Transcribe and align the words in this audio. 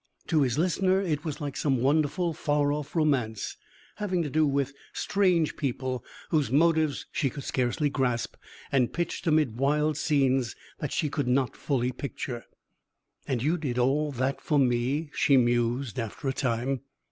To 0.29 0.41
his 0.41 0.57
listener 0.57 0.99
it 0.99 1.23
was 1.23 1.39
like 1.39 1.55
some 1.55 1.77
wonderful, 1.77 2.33
far 2.33 2.71
off 2.73 2.95
romance, 2.95 3.55
having 3.97 4.23
to 4.23 4.31
do 4.31 4.47
with 4.47 4.73
strange 4.93 5.55
people 5.55 6.03
whose 6.29 6.49
motives 6.49 7.05
she 7.11 7.29
could 7.29 7.43
scarcely 7.43 7.87
grasp 7.87 8.35
and 8.71 8.91
pitched 8.91 9.27
amid 9.27 9.57
wild 9.57 9.97
scenes 9.97 10.55
that 10.79 10.91
she 10.91 11.07
could 11.07 11.27
not 11.27 11.55
fully 11.55 11.91
picture. 11.91 12.45
"And 13.27 13.43
you 13.43 13.59
did 13.59 13.77
all 13.77 14.11
that 14.13 14.41
for 14.41 14.57
me," 14.57 15.11
she 15.13 15.37
mused, 15.37 15.99
after 15.99 16.27
a 16.27 16.33
time. 16.33 16.81